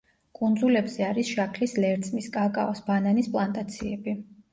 კუნძულებზე 0.37 1.03
არის 1.07 1.29
შაქრის 1.33 1.75
ლერწმის, 1.83 2.29
კაკაოს, 2.37 2.81
ბანანის 2.87 3.29
პლანტაციები. 3.37 4.17